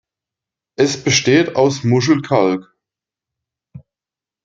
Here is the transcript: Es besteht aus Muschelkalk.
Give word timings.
Es 0.79 1.03
besteht 1.03 1.55
aus 1.55 1.83
Muschelkalk. 1.83 2.75